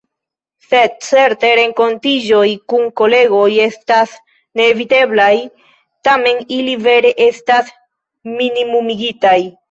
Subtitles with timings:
[0.67, 4.15] Sed certe renkontiĝoj kun kolegoj estas
[4.61, 5.29] neeviteblaj,
[6.09, 7.69] tamen ili vere estas
[8.39, 9.37] minimumigitaj.